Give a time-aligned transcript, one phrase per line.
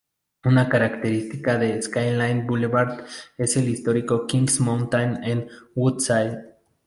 [0.45, 3.05] Una característica de Skyline Boulevard
[3.37, 6.39] es el histórico Kings Mountain en Woodside.